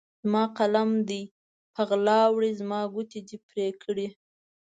[0.21, 1.21] زما قلم دې
[1.73, 4.07] په غلا وړی، زما ګوتې دي پرې کړي